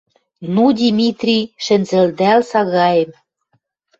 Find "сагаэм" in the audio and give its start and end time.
2.51-3.11